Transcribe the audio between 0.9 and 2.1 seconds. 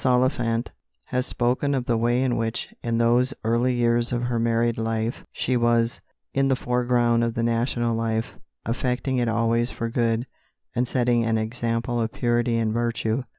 has spoken of the